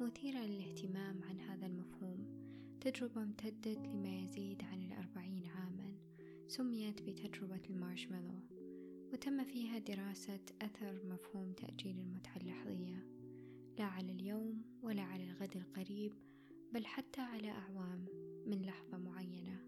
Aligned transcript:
مثيرة 0.00 0.38
للاهتمام 0.38 1.22
عن 1.22 1.40
هذا 1.40 1.66
المفهوم. 1.66 2.26
تجربة 2.80 3.22
امتدت 3.22 3.78
لما 3.88 4.18
يزيد 4.18 4.62
عن 4.62 4.82
الأربعين 4.82 5.46
عاما. 5.46 5.94
سميت 6.48 7.02
بتجربة 7.02 7.60
المارشميلو 7.70 8.40
وتم 9.12 9.44
فيها 9.44 9.78
دراسة 9.78 10.40
أثر 10.62 11.06
مفهوم 11.06 11.52
تأجيل 11.52 11.98
المتعة 11.98 12.36
اللحظية. 12.36 13.06
لا 13.78 13.84
على 13.84 14.12
اليوم 14.12 14.62
ولا 14.82 15.02
على 15.02 15.24
الغد 15.24 15.56
القريب 15.56 16.12
بل 16.72 16.86
حتى 16.86 17.20
على 17.20 17.50
أعوام 17.50 18.06
من 18.46 18.62
لحظة 18.62 18.98
معينة. 18.98 19.58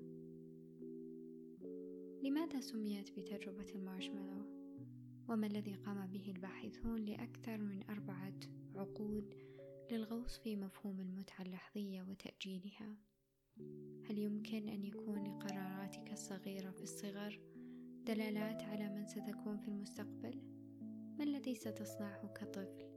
لماذا 2.22 2.60
سميت 2.60 3.10
بتجربة 3.18 3.66
المارشميلو؟ 3.74 4.60
وما 5.28 5.46
الذي 5.46 5.74
قام 5.74 6.06
به 6.06 6.32
الباحثون 6.36 7.04
لأكثر 7.04 7.58
من 7.58 7.82
أربعة 7.90 8.40
عقود 8.76 9.34
للغوص 9.92 10.38
في 10.38 10.56
مفهوم 10.56 11.00
المتعة 11.00 11.42
اللحظية 11.42 12.02
وتأجيلها 12.02 12.96
هل 14.08 14.18
يمكن 14.18 14.68
أن 14.68 14.84
يكون 14.84 15.24
لقراراتك 15.24 16.12
الصغيرة 16.12 16.70
في 16.70 16.82
الصغر 16.82 17.40
دلالات 18.06 18.62
على 18.62 18.88
من 18.88 19.06
ستكون 19.06 19.58
في 19.58 19.68
المستقبل؟ 19.68 20.42
ما 21.18 21.24
الذي 21.24 21.54
ستصنعه 21.54 22.28
كطفل 22.28 22.90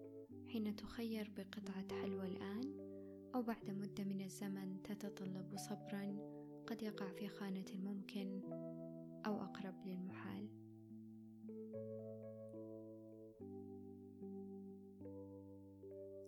حين 0.47 0.75
تخير 0.75 1.31
بقطعة 1.38 2.02
حلوى 2.02 2.27
الآن 2.27 2.94
أو 3.35 3.41
بعد 3.41 3.69
مدة 3.69 4.03
من 4.03 4.22
الزمن 4.22 4.83
تتطلب 4.83 5.57
صبرا 5.57 6.17
قد 6.67 6.81
يقع 6.81 7.11
في 7.11 7.28
خانة 7.28 7.66
الممكن 7.73 8.41
أو 9.25 9.44
أقرب 9.44 9.88
للمحال 9.88 10.62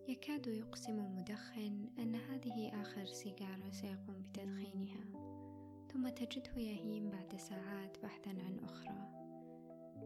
يكاد 0.08 0.48
يقسم 0.48 1.16
مدخن 1.16 1.90
أن 2.00 2.16
هذه 2.16 2.82
آخر 2.82 3.06
سيجارة 3.06 3.72
سيقوم 3.72 4.22
بتدخينها 4.22 5.06
ثم 5.94 6.10
تجده 6.10 6.58
يهيم 6.58 7.10
بعد 7.10 7.36
ساعات 7.36 7.98
بحثا 8.04 8.30
عن 8.30 8.60
أخرى. 8.64 9.26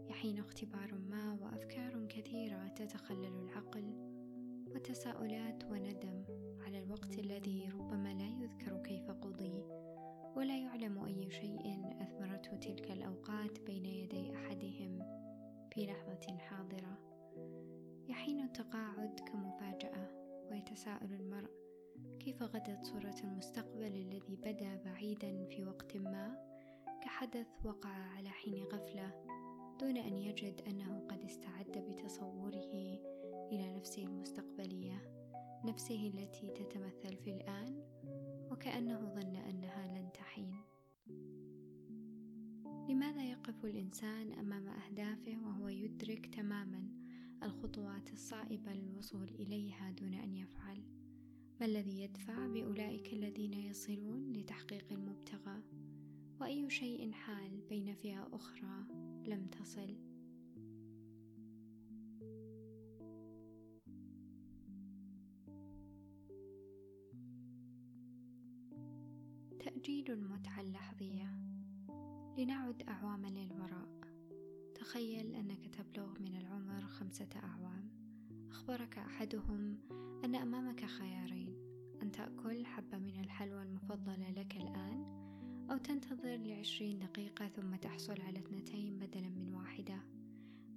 يحين 0.09 0.39
اختبار 0.39 0.93
ما 1.09 1.37
وأفكار 1.41 2.05
كثيرة 2.05 2.67
تتخلل 2.67 3.43
العقل 3.43 3.93
وتساؤلات 4.75 5.63
وندم 5.63 6.23
على 6.65 6.83
الوقت 6.83 7.19
الذي 7.19 7.69
ربما 7.69 8.13
لا 8.13 8.43
يذكر 8.43 8.83
كيف 8.83 9.11
قضي 9.11 9.63
ولا 10.35 10.57
يعلم 10.57 11.05
أي 11.05 11.31
شيء 11.31 11.93
أثمرته 12.01 12.55
تلك 12.55 12.91
الأوقات 12.91 13.59
بين 13.59 13.85
يدي 13.85 14.35
أحدهم 14.35 14.99
في 15.71 15.85
لحظة 15.85 16.37
حاضرة. 16.37 17.08
يحين 18.09 18.39
التقاعد 18.39 19.19
كمفاجأة 19.19 20.09
ويتساءل 20.51 21.13
المرء 21.13 21.49
كيف 22.19 22.43
غدت 22.43 22.83
صورة 22.83 23.15
المستقبل 23.23 23.95
الذي 23.95 24.35
بدا 24.35 24.75
بعيدا 24.85 25.45
في 25.45 25.63
وقت 25.63 25.97
ما؟ 25.97 26.49
كحدث 27.03 27.47
وقع 27.63 27.89
على 27.89 28.29
حين 28.29 28.63
غفلة 28.63 29.25
دون 29.79 29.97
أن 29.97 30.17
يجد 30.17 30.61
أنه 30.67 31.07
قد 31.09 31.23
استعد 31.23 31.85
بتصوره 31.89 32.99
إلى 33.51 33.77
نفسه 33.77 34.03
المستقبلية 34.03 35.01
نفسه 35.65 36.07
التي 36.07 36.49
تتمثل 36.49 37.17
في 37.17 37.31
الآن 37.31 37.83
وكأنه 38.51 38.99
ظن 38.99 39.35
أنها 39.35 39.87
لن 39.87 40.09
تحين. 40.13 40.55
لماذا 42.89 43.23
يقف 43.23 43.65
الإنسان 43.65 44.31
أمام 44.31 44.67
أهدافه 44.67 45.37
وهو 45.45 45.67
يدرك 45.67 46.25
تماما؟ 46.25 46.88
الخطوات 47.43 48.13
الصائبة 48.13 48.73
للوصول 48.73 49.29
إليها 49.29 49.91
دون 49.91 50.13
أن 50.13 50.33
يفعل. 50.35 50.83
ما 51.59 51.65
الذي 51.65 52.01
يدفع 52.01 52.47
بأولئك 52.47 53.13
الذين 53.13 53.53
يصلون 53.53 54.33
لتحقيق 54.33 54.91
المبتغى؟ 54.91 55.63
وأي 56.41 56.69
شيء 56.69 57.11
حال 57.11 57.61
بين 57.69 57.95
فئة 57.95 58.29
أخرى 58.33 58.85
لم 59.25 59.47
تصل؟ 59.47 59.95
تأجيل 69.59 70.11
المتعة 70.11 70.61
اللحظية 70.61 71.39
لنعد 72.37 72.83
أعواما 72.83 73.27
للوراء. 73.27 73.98
تخيل 74.79 75.35
أنك 75.35 75.67
تبلغ 75.67 76.19
من 76.19 76.35
العمر 76.35 76.87
خمسة 76.87 77.29
أعوام 77.35 77.89
أخبرك 78.49 78.97
أحدهم 78.97 79.77
أن 80.25 80.35
أمامك 80.35 80.85
خيارين 80.85 81.55
أن 82.01 82.11
تأكل 82.11 82.65
حبة 82.65 82.97
من 82.97 83.19
الحلوى 83.19 83.63
المفضلة 83.63 84.31
لك 84.31 84.55
الآن 84.55 85.05
أو 85.71 85.77
تنتظر 85.77 86.35
لعشرين 86.35 86.99
دقيقة 86.99 87.47
ثم 87.47 87.75
تحصل 87.75 88.21
على 88.21 88.39
اثنتين 88.39 88.99
بدلا 88.99 89.29
من 89.29 89.53
واحدة 89.53 90.01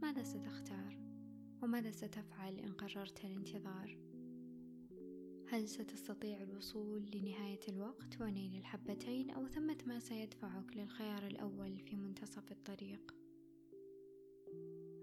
ماذا 0.02 0.22
ستختار؟ 0.22 0.98
وماذا 1.62 1.90
ستفعل 1.90 2.58
إن 2.58 2.72
قررت 2.72 3.24
الانتظار؟ 3.24 3.98
هل 5.48 5.68
ستستطيع 5.68 6.42
الوصول 6.42 7.10
لنهاية 7.14 7.60
الوقت 7.68 8.20
ونيل 8.20 8.56
الحبتين 8.56 9.30
أو 9.30 9.46
ثمة 9.46 9.78
ما 9.86 9.98
سيدفعك 9.98 10.76
للخيار 10.76 11.26
الأول 11.26 11.78
في 11.78 11.96
منتصف 11.96 12.52
الطريق؟ 12.52 13.21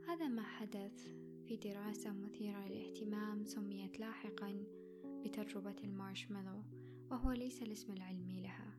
هذا 0.09 0.27
ما 0.27 0.43
حدث 0.43 1.07
في 1.47 1.55
دراسة 1.55 2.11
مثيرة 2.11 2.67
للاهتمام 2.67 3.45
سميت 3.45 3.99
لاحقا 3.99 4.63
بتجربة 5.05 5.75
المارشميلو 5.83 6.63
وهو 7.11 7.31
ليس 7.31 7.61
الاسم 7.61 7.93
العلمي 7.93 8.41
لها. 8.41 8.77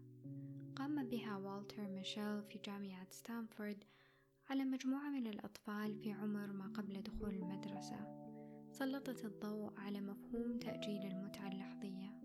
قام 0.76 1.08
بها 1.08 1.36
والتر 1.36 1.88
ميشيل 1.88 2.42
في 2.42 2.58
جامعة 2.64 3.06
ستانفورد 3.10 3.84
على 4.48 4.64
مجموعة 4.64 5.10
من 5.10 5.26
الأطفال 5.26 5.94
في 5.94 6.12
عمر 6.12 6.52
ما 6.52 6.66
قبل 6.66 7.02
دخول 7.02 7.34
المدرسة. 7.34 8.30
سلطت 8.72 9.24
الضوء 9.24 9.72
على 9.76 10.00
مفهوم 10.00 10.58
تأجيل 10.58 11.06
المتعة 11.06 11.48
اللحظية. 11.48 12.20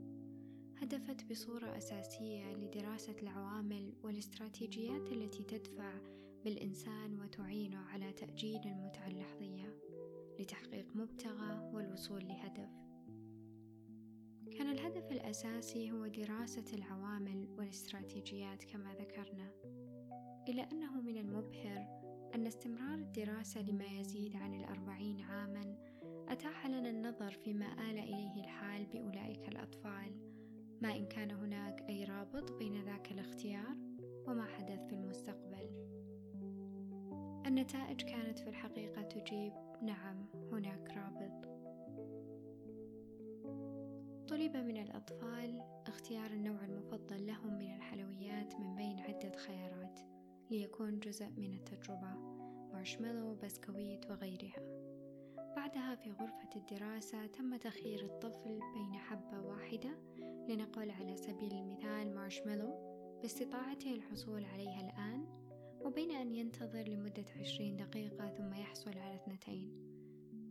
هدفت 0.78 1.32
بصورة 1.32 1.78
أساسية 1.78 2.54
لدراسة 2.54 3.16
العوامل 3.22 3.94
والاستراتيجيات 4.04 5.12
التي 5.12 5.44
تدفع 5.44 5.94
بالإنسان 6.46 7.22
وتعينه 7.22 7.80
على 7.80 8.14
تأجيل 8.14 8.62
المتعة 8.66 9.08
اللحظية 9.08 9.78
لتحقيق 10.40 10.96
مبتغى 10.96 11.72
والوصول 11.74 12.28
لهدف. 12.28 12.70
كان 14.52 14.70
الهدف 14.70 15.12
الأساسي 15.12 15.92
هو 15.92 16.08
دراسة 16.08 16.66
العوامل 16.74 17.48
والاستراتيجيات 17.58 18.64
كما 18.64 18.94
ذكرنا، 18.94 19.52
إلى 20.50 20.68
أنه 20.72 21.02
من 21.02 21.18
المبهر 21.18 21.88
أن 22.36 22.48
استمرار 22.48 22.98
الدراسة 22.98 23.62
لما 23.62 23.86
يزيد 23.86 24.36
عن 24.36 24.54
الأربعين 24.54 25.22
عامًا 25.22 25.78
أتاح 26.30 26.68
لنا 26.68 26.90
النظر 26.90 27.32
فيما 27.32 27.74
آل 27.74 28.00
إليه 28.00 28.44
الحال 28.44 28.86
بأولئك 28.86 29.48
الأطفال 29.48 30.36
ما 30.82 30.96
إن 30.96 31.06
كان 31.06 31.32
هناك 31.32 31.82
أي 31.90 32.04
رابط 32.04 32.35
النتائج 37.56 38.02
كانت 38.02 38.40
في 38.40 38.50
الحقيقة 38.50 39.02
تجيب 39.02 39.54
نعم 39.82 40.26
هناك 40.52 40.90
رابط. 40.90 41.46
طلب 44.30 44.58
من 44.58 44.78
الأطفال 44.78 45.62
اختيار 45.88 46.26
النوع 46.26 46.66
المفضل 46.66 47.28
لهم 47.28 47.58
من 47.58 47.76
الحلويات 47.76 48.56
من 48.60 48.76
بين 48.76 49.00
عدة 49.00 49.32
خيارات 49.38 50.00
ليكون 50.52 51.00
جزء 51.00 51.30
من 51.38 51.54
التجربة 51.54 52.14
مارشميلو 52.74 53.36
بسكويت 53.36 54.12
وغيرها. 54.12 54.62
بعدها 55.56 55.96
في 55.96 56.12
غرفة 56.12 56.50
الدراسة 56.56 57.26
تم 57.26 57.56
تخيير 57.56 58.06
الطفل 58.06 58.60
بين 58.74 58.94
حبة 58.94 59.42
واحدة 59.42 59.98
لنقل 60.50 60.92
على 60.92 61.16
سبيل 61.16 61.54
المثال 61.54 62.16
مارشميلو 62.16 62.96
باستطاعته 63.22 63.94
الحصول 63.94 64.46
عليها 64.46 64.82
الآن. 64.82 65.45
وبين 65.86 66.12
أن 66.12 66.36
ينتظر 66.36 66.84
لمدة 66.88 67.26
عشرين 67.40 67.76
دقيقة 67.76 68.30
ثم 68.30 68.54
يحصل 68.54 68.98
على 68.98 69.16
اثنتين. 69.16 69.72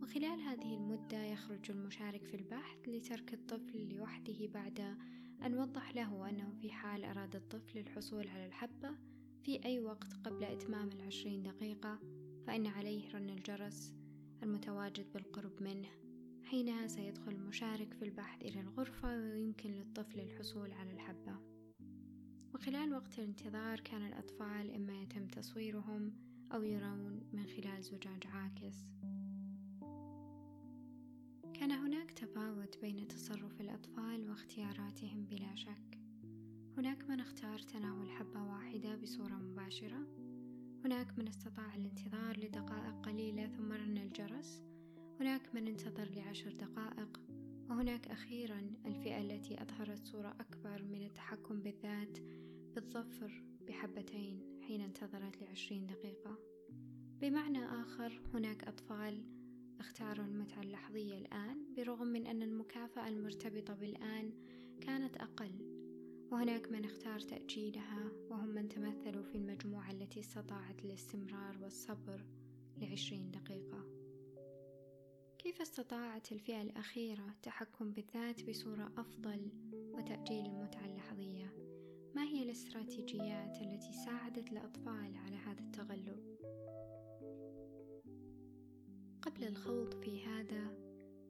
وخلال 0.01 0.41
هذه 0.41 0.73
المدة 0.73 1.23
يخرج 1.23 1.71
المشارك 1.71 2.25
في 2.25 2.33
البحث 2.33 2.77
لترك 2.87 3.33
الطفل 3.33 3.95
لوحده 3.95 4.47
بعد 4.47 4.79
أن 5.45 5.57
وضح 5.57 5.95
له 5.95 6.29
أنه 6.29 6.53
في 6.61 6.71
حال 6.71 7.03
أراد 7.03 7.35
الطفل 7.35 7.79
الحصول 7.79 8.27
على 8.27 8.45
الحبة 8.45 8.89
في 9.43 9.65
أي 9.65 9.79
وقت 9.79 10.13
قبل 10.13 10.43
إتمام 10.43 10.89
العشرين 10.89 11.43
دقيقة 11.43 11.99
فإن 12.47 12.67
عليه 12.67 13.11
رن 13.11 13.29
الجرس 13.29 13.93
المتواجد 14.43 15.13
بالقرب 15.13 15.63
منه. 15.63 15.89
حينها 16.43 16.87
سيدخل 16.87 17.31
المشارك 17.31 17.93
في 17.93 18.05
البحث 18.05 18.41
إلى 18.41 18.61
الغرفة 18.61 19.17
ويمكن 19.17 19.71
للطفل 19.71 20.19
الحصول 20.19 20.71
على 20.71 20.91
الحبة. 20.91 21.44
وخلال 22.55 22.93
وقت 22.93 23.19
الانتظار 23.19 23.79
كان 23.79 24.07
الأطفال 24.07 24.75
إما 24.75 25.01
يتم 25.01 25.27
تصويرهم 25.27 26.13
أو 26.53 26.63
يرون 26.63 27.21
من 27.33 27.45
خلال 27.45 27.83
زجاج 27.83 28.27
عاكس. 28.27 28.75
كان 31.53 31.71
هناك 31.71 32.11
تفاوت 32.11 32.77
بين 32.81 33.07
تصرف 33.07 33.61
الأطفال 33.61 34.29
واختياراتهم 34.29 35.25
بلا 35.25 35.55
شك. 35.55 35.99
هناك 36.77 37.09
من 37.09 37.19
اختار 37.19 37.59
تناول 37.59 38.11
حبة 38.11 38.43
واحدة 38.43 38.95
بصورة 38.95 39.33
مباشرة. 39.33 40.07
هناك 40.85 41.19
من 41.19 41.27
استطاع 41.27 41.75
الانتظار 41.75 42.39
لدقائق 42.39 43.05
قليلة 43.05 43.47
ثم 43.47 43.71
رن 43.71 43.97
الجرس. 43.97 44.61
هناك 45.19 45.55
من 45.55 45.67
انتظر 45.67 46.09
لعشر 46.09 46.53
دقائق. 46.53 47.21
وهناك 47.69 48.07
أخيرا 48.07 48.71
الفئة 48.85 49.21
التي 49.21 49.61
أظهرت 49.61 50.05
صورة 50.05 50.35
أكبر 50.39 50.83
من 50.83 51.03
التحكم 51.05 51.61
بالذات 51.61 52.17
بالظفر 52.75 53.43
بحبتين 53.67 54.59
حين 54.67 54.81
انتظرت 54.81 55.41
لعشرين 55.41 55.87
دقيقة. 55.87 56.37
بمعنى 57.21 57.65
آخر 57.65 58.21
هناك 58.33 58.63
أطفال 58.63 59.23
اختاروا 59.79 60.25
المتعة 60.25 60.61
اللحظية 60.61 61.17
الآن 61.17 61.73
برغم 61.77 62.07
من 62.07 62.27
أن 62.27 62.43
المكافأة 62.43 63.07
المرتبطة 63.07 63.73
بالآن 63.73 64.33
كانت 64.81 65.17
أقل. 65.17 65.51
وهناك 66.31 66.71
من 66.71 66.85
اختار 66.85 67.19
تأجيلها 67.19 68.11
وهم 68.29 68.49
من 68.49 68.69
تمثلوا 68.69 69.23
في 69.23 69.35
المجموعة 69.35 69.91
التي 69.91 70.19
استطاعت 70.19 70.85
الاستمرار 70.85 71.57
والصبر 71.61 72.25
لعشرين 72.77 73.31
دقيقة. 73.31 73.85
كيف 75.37 75.61
استطاعت 75.61 76.31
الفئة 76.31 76.61
الأخيرة 76.61 77.29
التحكم 77.29 77.91
بالذات 77.91 78.49
بصورة 78.49 78.91
أفضل 78.97 79.49
وتأجيل 79.93 80.45
المتعة 80.45 80.85
اللحظية؟ 80.85 81.04
ما 82.15 82.23
هي 82.23 82.43
الاستراتيجيات 82.43 83.61
التي 83.61 83.93
ساعدت 83.93 84.51
الأطفال 84.51 85.17
على 85.25 85.35
هذا 85.35 85.59
التغلب؟ 85.59 86.19
قبل 89.21 89.43
الخوض 89.43 89.93
في 90.03 90.25
هذا 90.25 90.77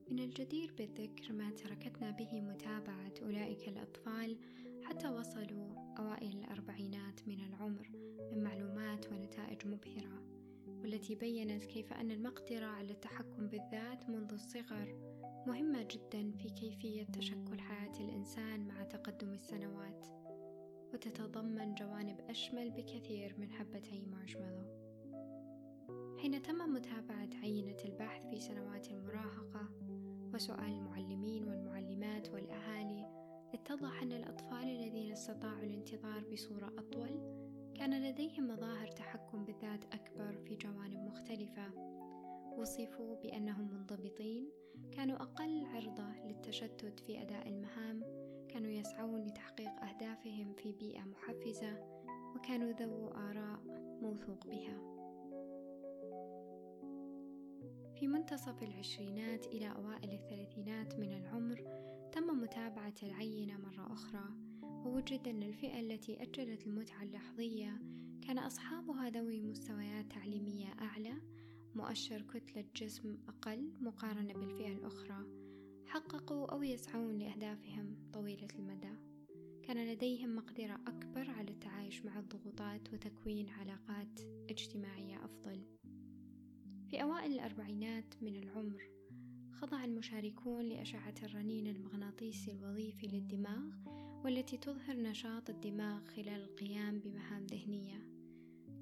من 0.10 0.20
الجدير 0.20 0.74
بالذكر 0.78 1.34
ما 1.34 1.52
تركتنا 1.52 2.12
به 2.12 2.42
متابعة 2.42 3.14
أولئك 3.22 3.68
الأطفال 3.68 4.38
حتى 4.84 5.08
وصلوا 5.08 5.96
أوائل 6.00 6.38
الأربعينات 6.38 7.28
من 7.28 7.40
العمر 7.40 7.90
من 8.32 8.44
معلومات 8.44 9.12
ونتائج 9.12 9.68
مبهرة 9.68 10.24
والتي 10.68 11.16
بينت 11.16 11.66
كيف 11.66 11.94
أن 11.94 12.12
المقدرة 12.12 12.66
على 12.66 12.92
التحكم 12.92 13.48
بالذات 13.48 14.10
منذ 14.10 14.34
الصغر 14.34 14.96
مهمة 15.48 15.84
جدا 15.84 16.32
في 16.32 16.50
كيفية 16.50 17.04
تشكل 17.04 17.60
حياة 17.60 18.00
الإنسان 18.00 18.68
مع 18.68 18.84
تقدم 18.84 19.34
السنوات 19.34 20.25
وتتضمن 20.96 21.76
جوانب 21.76 22.22
أشمل 22.30 22.72
بكثير 22.72 23.36
من 23.40 23.52
حبتي 23.52 24.02
مارشميلو. 24.02 24.66
حين 26.18 26.42
تم 26.42 26.74
متابعة 26.74 27.30
عينة 27.44 27.78
البحث 27.86 28.26
في 28.30 28.40
سنوات 28.40 28.92
المراهقة 28.92 29.70
وسؤال 30.34 30.72
المعلمين 30.72 31.44
والمعلمات 31.48 32.30
والأهالي 32.30 33.06
اتضح 33.54 34.02
أن 34.02 34.12
الأطفال 34.12 34.64
الذين 34.64 35.12
استطاعوا 35.12 35.64
الانتظار 35.64 36.24
بصورة 36.32 36.74
أطول 36.78 37.20
كان 37.76 38.10
لديهم 38.10 38.48
مظاهر 38.48 38.88
تحكم 38.88 39.46
بالذات 39.46 39.86
أكبر 39.94 40.38
في 40.38 40.56
جوانب 40.56 41.00
مختلفة. 41.00 41.72
وصفوا 42.58 43.16
بأنهم 43.16 43.74
منضبطين 43.74 44.50
كانوا 44.92 45.16
أقل 45.16 45.66
عرضة 45.66 46.26
للتشتت 46.26 47.00
في 47.00 47.22
أداء 47.22 47.48
المهام 47.48 48.25
كانوا 48.56 48.72
يسعون 48.72 49.22
لتحقيق 49.22 49.84
أهدافهم 49.84 50.54
في 50.54 50.72
بيئة 50.72 51.04
محفزة 51.04 51.78
وكانوا 52.36 52.72
ذو 52.72 53.08
آراء 53.08 53.60
موثوق 54.02 54.48
بها. 54.48 54.78
في 58.00 58.08
منتصف 58.08 58.64
العشرينات 58.64 59.46
إلى 59.46 59.72
أوائل 59.72 60.14
الثلاثينات 60.14 61.00
من 61.00 61.14
العمر 61.14 61.64
تم 62.12 62.42
متابعة 62.42 62.94
العينة 63.04 63.58
مرة 63.58 63.94
أخرى 63.94 64.24
ووجد 64.64 65.28
أن 65.28 65.44
الفئة 65.44 65.80
التي 65.80 66.22
أجلت 66.22 66.68
المتعة 66.68 67.04
اللحظية 67.04 67.82
كان 68.22 68.38
أصحابها 68.38 69.10
ذوي 69.10 69.42
مستويات 69.42 70.12
تعليمية 70.12 70.74
أعلى 70.82 71.14
مؤشر 71.76 72.22
كتلة 72.22 72.66
جسم 72.76 73.18
أقل 73.28 73.74
مقارنة 73.82 74.34
بالفئة 74.34 74.72
الأخرى. 74.72 75.45
حققوا 75.88 76.46
أو 76.46 76.64
يسعون 76.64 77.18
لأهدافهم 77.18 77.96
طويلة 78.14 78.48
المدى. 78.60 78.94
كان 79.64 79.88
لديهم 79.88 80.36
مقدرة 80.36 80.74
أكبر 80.88 81.30
على 81.30 81.52
التعايش 81.52 82.06
مع 82.06 82.20
الضغوطات 82.20 82.94
وتكوين 82.94 83.50
علاقات 83.50 84.20
اجتماعية 84.50 85.26
أفضل. 85.26 85.62
في 86.90 87.02
أوائل 87.02 87.34
الأربعينات 87.34 88.16
من 88.22 88.36
العمر 88.36 88.90
خضع 89.52 89.86
المشاركون 89.86 90.66
لأشعة 90.66 91.16
الرنين 91.24 91.68
المغناطيسي 91.68 92.52
الوظيفي 92.52 93.08
للدماغ 93.08 93.76
والتي 94.24 94.58
تظهر 94.58 94.96
نشاط 94.96 95.50
الدماغ 95.50 96.06
خلال 96.06 96.42
القيام 96.42 97.00
بمهام 97.00 97.46
ذهنية. 97.46 98.08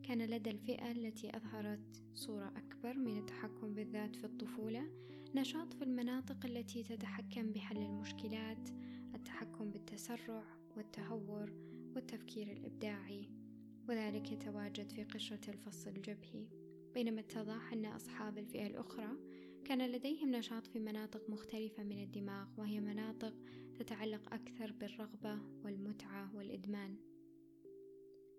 كان 0.03 0.21
لدى 0.21 0.49
الفئة 0.49 0.91
التي 0.91 1.37
أظهرت 1.37 2.03
صورة 2.13 2.53
أكبر 2.57 2.97
من 2.97 3.17
التحكم 3.17 3.73
بالذات 3.73 4.15
في 4.15 4.23
الطفولة 4.23 4.87
نشاط 5.35 5.73
في 5.73 5.83
المناطق 5.83 6.45
التي 6.45 6.83
تتحكم 6.83 7.51
بحل 7.51 7.77
المشكلات 7.77 8.69
التحكم 9.15 9.71
بالتسرع 9.71 10.43
والتهور 10.77 11.53
والتفكير 11.95 12.51
الإبداعي. 12.51 13.29
وذلك 13.89 14.31
يتواجد 14.31 14.91
في 14.91 15.03
قشرة 15.03 15.49
الفص 15.49 15.87
الجبهي. 15.87 16.47
بينما 16.93 17.19
اتضح 17.21 17.73
أن 17.73 17.85
أصحاب 17.85 18.37
الفئة 18.37 18.67
الأخرى 18.67 19.09
كان 19.65 19.91
لديهم 19.91 20.31
نشاط 20.31 20.67
في 20.67 20.79
مناطق 20.79 21.29
مختلفة 21.29 21.83
من 21.83 22.03
الدماغ 22.03 22.47
وهي 22.57 22.79
مناطق 22.79 23.33
تتعلق 23.75 24.33
أكثر 24.33 24.71
بالرغبة 24.71 25.39
والمتعة 25.63 26.35
والإدمان. 26.35 26.95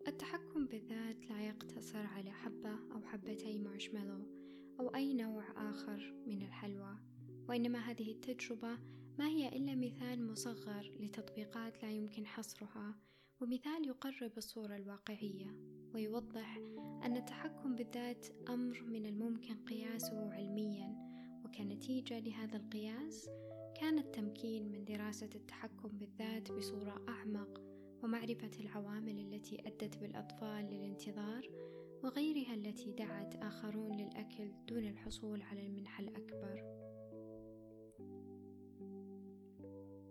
التحكم 0.09 0.67
بالذات 0.67 1.31
لا 1.31 1.47
يقتصر 1.47 2.07
على 2.07 2.31
حبة 2.31 2.75
أو 2.93 3.03
حبتي 3.03 3.59
مارشميلو 3.59 4.44
أو 4.81 4.95
أي 4.95 5.15
نوع 5.15 5.71
آخر 5.71 6.15
من 6.27 6.43
الحلوى. 6.43 6.97
وإنما 7.49 7.79
هذه 7.79 8.13
التجربة 8.13 8.79
ما 9.19 9.27
هي 9.27 9.49
إلا 9.49 9.75
مثال 9.75 10.27
مصغر 10.27 10.93
لتطبيقات 11.01 11.83
لا 11.83 11.91
يمكن 11.91 12.27
حصرها 12.27 12.95
ومثال 13.41 13.89
يقرب 13.89 14.33
الصورة 14.37 14.77
الواقعية 14.77 15.57
ويوضح 15.95 16.57
أن 17.05 17.17
التحكم 17.17 17.75
بالذات 17.75 18.27
أمر 18.49 18.83
من 18.83 19.07
الممكن 19.07 19.65
قياسه 19.65 20.33
علميا. 20.33 21.15
وكنتيجة 21.45 22.19
لهذا 22.19 22.57
القياس 22.57 23.31
كان 23.81 23.99
التمكين 23.99 24.73
من 24.73 24.85
دراسة 24.85 25.31
التحكم 25.35 25.89
بالذات 25.89 26.53
بصورة 26.53 27.05
أعمق 27.09 27.61
ومعرفة 28.03 28.51
العوامل 28.61 29.19
التي 29.19 29.61
أدت 29.67 29.99
بالأطفال 29.99 30.65
للانتظار 30.65 31.49
وغيرها 32.05 32.55
التي 32.55 32.93
دعت 32.93 33.37
آخرون 33.37 33.97
للأكل 33.97 34.53
دون 34.69 34.85
الحصول 34.85 35.43
على 35.43 35.67
المنحة 35.67 36.03
الأكبر. 36.03 36.63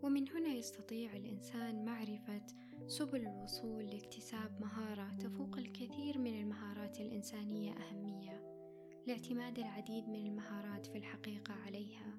ومن 0.03 0.29
هنا 0.29 0.49
يستطيع 0.49 1.15
الإنسان 1.15 1.85
معرفة 1.85 2.45
سبل 2.87 3.27
الوصول 3.27 3.85
لاكتساب 3.85 4.61
مهارة 4.61 5.17
تفوق 5.19 5.57
الكثير 5.57 6.17
من 6.17 6.39
المهارات 6.41 6.99
الإنسانية 6.99 7.73
أهمية 7.73 8.43
لاعتماد 9.07 9.59
العديد 9.59 10.09
من 10.09 10.25
المهارات 10.25 10.85
في 10.85 10.97
الحقيقة 10.97 11.53
عليها 11.53 12.17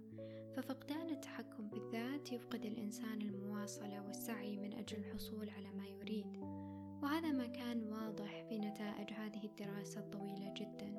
ففقدان 0.57 1.11
التحكم 1.11 1.69
بالذات 1.69 2.33
يفقد 2.33 2.65
الإنسان 2.65 3.23
المواصلة 3.23 4.07
والسعي 4.07 4.57
من 4.57 4.73
أجل 4.73 4.99
الحصول 4.99 5.51
على 5.51 5.73
ما 5.73 5.87
يريد 5.87 6.64
وهذا 7.05 7.33
ما 7.33 7.47
كان 7.47 7.93
واضح 7.93 8.45
في 8.49 8.59
نتائج 8.59 9.13
هذه 9.13 9.45
الدراسة 9.45 10.01
الطويلة 10.01 10.55
جدا 10.57 10.91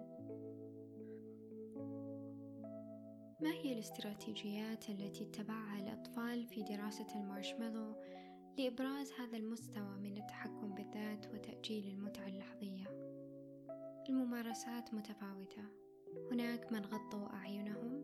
ما 3.41 3.51
هي 3.51 3.73
الاستراتيجيات 3.73 4.89
التي 4.89 5.23
اتبعها 5.23 5.79
الأطفال 5.79 6.47
في 6.47 6.63
دراسة 6.63 7.07
المارشميلو 7.15 7.95
لإبراز 8.57 9.11
هذا 9.11 9.37
المستوى 9.37 9.97
من 9.97 10.17
التحكم 10.17 10.73
بالذات 10.73 11.27
وتأجيل 11.27 11.87
المتعة 11.87 12.27
اللحظية؟ 12.27 12.85
الممارسات 14.09 14.93
متفاوتة 14.93 15.63
هناك 16.31 16.71
من 16.71 16.85
غطوا 16.85 17.33
أعينهم 17.33 18.03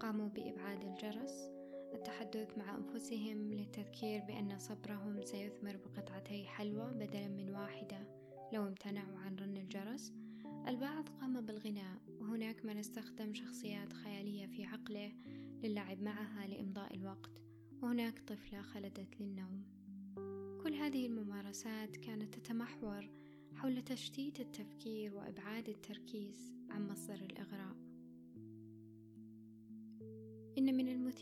قاموا 0.00 0.28
بإبعاد 0.28 0.84
الجرس 0.84 1.50
التحدث 1.94 2.58
مع 2.58 2.76
أنفسهم 2.76 3.52
للتذكير 3.52 4.20
بأن 4.20 4.58
صبرهم 4.58 5.22
سيثمر 5.22 5.76
بقطعتي 5.76 6.46
حلوى 6.46 6.90
بدلا 6.94 7.28
من 7.28 7.50
واحدة. 7.50 8.20
لو 8.52 8.66
امتنعوا 8.66 9.18
عن 9.18 9.36
رن 9.36 9.56
الجرس 9.56 10.12
البعض 10.68 11.08
قام 11.08 11.40
بالغناء 11.40 11.98
وهناك 12.20 12.64
من 12.64 12.78
استخدم 12.78 13.34
شخصيات 13.34 13.92
خيالية 13.92 14.46
في 14.46 14.64
عقله 14.64 15.12
للعب 15.62 16.02
معها 16.02 16.46
لإمضاء 16.46 16.94
الوقت 16.94 17.30
وهناك 17.82 18.18
طفلة 18.18 18.62
خلدت 18.62 19.20
للنوم. 19.20 19.64
كل 20.62 20.74
هذه 20.74 21.06
الممارسات 21.06 21.96
كانت 21.96 22.34
تتمحور 22.34 23.10
حول 23.54 23.82
تشتيت 23.82 24.40
التفكير 24.40 25.14
وإبعاد 25.14 25.68
التركيز 25.68 26.54
عن 26.70 26.88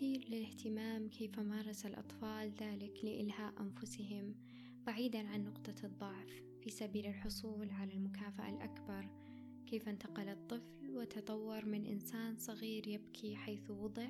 المثير 0.02 0.28
للاهتمام 0.28 1.08
كيف 1.08 1.40
مارس 1.40 1.86
الأطفال 1.86 2.52
ذلك 2.60 3.04
لإلهاء 3.04 3.54
أنفسهم 3.60 4.34
بعيدا 4.86 5.28
عن 5.28 5.44
نقطة 5.44 5.74
الضعف 5.84 6.42
في 6.60 6.70
سبيل 6.70 7.06
الحصول 7.06 7.70
على 7.70 7.92
المكافأة 7.92 8.50
الأكبر. 8.50 9.08
كيف 9.66 9.88
انتقل 9.88 10.28
الطفل 10.28 10.90
وتطور 10.90 11.64
من 11.64 11.86
إنسان 11.86 12.36
صغير 12.36 12.88
يبكي 12.88 13.36
حيث 13.36 13.70
وضع 13.70 14.08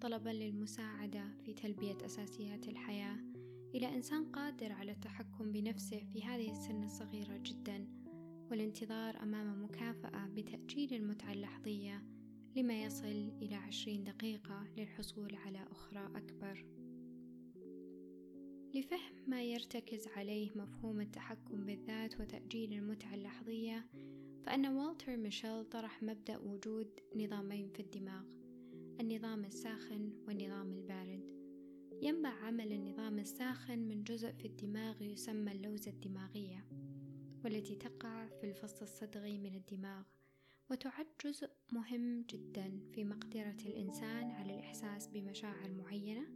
طلبا 0.00 0.30
للمساعدة 0.30 1.24
في 1.44 1.54
تلبية 1.54 1.96
أساسيات 2.04 2.68
الحياة 2.68 3.18
إلى 3.74 3.94
إنسان 3.94 4.24
قادر 4.32 4.72
على 4.72 4.92
التحكم 4.92 5.52
بنفسه 5.52 6.04
في 6.12 6.24
هذه 6.24 6.50
السن 6.50 6.84
الصغيرة 6.84 7.36
جدا. 7.36 7.86
والانتظار 8.50 9.22
أمام 9.22 9.64
مكافأة 9.64 10.26
بتأجيل 10.26 10.94
المتعة 10.94 11.32
اللحظية 11.32 12.02
لما 12.56 12.82
يصل 12.82 13.32
إلى 13.42 13.54
عشرين 13.54 14.04
دقيقة 14.04 14.66
للحصول 14.76 15.34
على 15.34 15.64
أخرى 15.70 16.06
أكبر. 16.14 16.66
لفهم 18.74 19.14
ما 19.26 19.42
يرتكز 19.42 20.06
عليه 20.08 20.50
مفهوم 20.56 21.00
التحكم 21.00 21.64
بالذات 21.64 22.20
وتأجيل 22.20 22.72
المتعة 22.72 23.14
اللحظية 23.14 23.86
فأن 24.46 24.66
والتر 24.66 25.16
ميشيل 25.16 25.64
طرح 25.64 26.02
مبدأ 26.02 26.38
وجود 26.38 27.00
نظامين 27.16 27.68
في 27.68 27.80
الدماغ 27.80 28.24
النظام 29.00 29.44
الساخن 29.44 30.12
والنظام 30.26 30.72
البارد. 30.72 31.38
ينبع 32.02 32.28
عمل 32.28 32.72
النظام 32.72 33.18
الساخن 33.18 33.78
من 33.78 34.04
جزء 34.04 34.32
في 34.32 34.44
الدماغ 34.44 35.02
يسمى 35.02 35.52
اللوزة 35.52 35.90
الدماغية 35.90 36.64
والتي 37.44 37.74
تقع 37.74 38.26
في 38.26 38.44
الفص 38.50 38.82
الصدغي 38.82 39.38
من 39.38 39.54
الدماغ. 39.54 40.02
وتعد 40.70 41.06
جزء 41.24 41.50
مهم 41.72 42.22
جدا 42.22 42.80
في 42.92 43.04
مقدرة 43.04 43.56
الإنسان 43.66 44.30
على 44.30 44.54
الإحساس 44.54 45.08
بمشاعر 45.08 45.70
معينة 45.72 46.26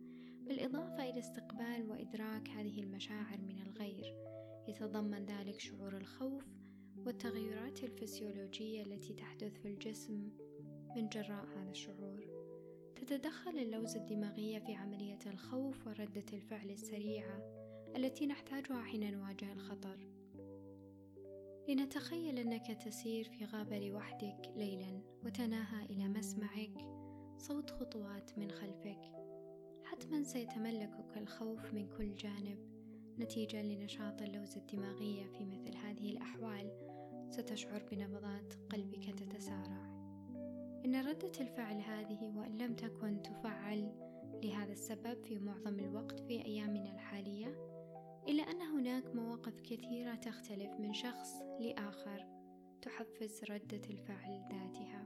بالإضافة 0.46 1.10
إلى 1.10 1.18
استقبال 1.18 1.90
وإدراك 1.90 2.48
هذه 2.48 2.80
المشاعر 2.80 3.38
من 3.38 3.62
الغير. 3.62 4.14
يتضمن 4.68 5.24
ذلك 5.24 5.60
شعور 5.60 5.96
الخوف 5.96 6.44
والتغيرات 6.96 7.84
الفسيولوجية 7.84 8.82
التي 8.82 9.14
تحدث 9.14 9.60
في 9.60 9.68
الجسم 9.68 10.30
من 10.96 11.08
جراء 11.08 11.46
هذا 11.46 11.70
الشعور. 11.70 12.26
تتدخل 12.96 13.58
اللوزة 13.58 14.00
الدماغية 14.00 14.58
في 14.58 14.74
عملية 14.74 15.18
الخوف 15.26 15.86
وردة 15.86 16.24
الفعل 16.32 16.70
السريعة 16.70 17.38
التي 17.96 18.26
نحتاجها 18.26 18.82
حين 18.82 19.14
نواجه 19.18 19.52
الخطر. 19.52 20.12
لنتخيل 21.69 22.38
أنك 22.38 22.66
تسير 22.66 23.25
في 23.25 23.45
غابة 23.45 23.78
لوحدك 23.78 24.52
ليلا 24.57 25.00
وتناهى 25.25 25.85
إلى 25.85 26.09
مسمعك 26.09 26.75
صوت 27.38 27.71
خطوات 27.71 28.38
من 28.38 28.50
خلفك. 28.50 29.00
حتما 29.85 30.23
سيتملكك 30.23 31.16
الخوف 31.16 31.75
من 31.75 31.88
كل 31.88 32.14
جانب. 32.14 32.59
نتيجة 33.19 33.62
لنشاط 33.62 34.23
اللوزة 34.23 34.61
الدماغية 34.61 35.26
في 35.26 35.45
مثل 35.45 35.76
هذه 35.76 36.11
الأحوال 36.11 36.71
ستشعر 37.31 37.83
بنبضات 37.90 38.54
قلبك 38.73 39.04
تتسارع. 39.04 39.92
إن 40.85 41.07
ردة 41.07 41.33
الفعل 41.40 41.81
هذه 41.81 42.33
وإن 42.37 42.59
لم 42.59 42.75
تكن 42.75 43.23
تفعل 43.23 43.92
لهذا 44.45 44.73
السبب 44.73 45.25
في 45.25 45.38
معظم 45.38 45.81
الوقت 45.81 46.21
في 46.21 46.45
أيامنا 46.45 46.95
الحالية 46.95 47.71
إلا 48.28 48.42
أن 48.42 48.62
هناك 48.62 49.14
مواقف 49.14 49.60
كثيرة 49.60 50.14
تختلف 50.14 50.70
من 50.80 50.92
شخص 50.92 51.32
لآخر 51.60 52.26
تحفز 52.82 53.44
ردة 53.50 53.80
الفعل 53.90 54.42
ذاتها. 54.52 55.04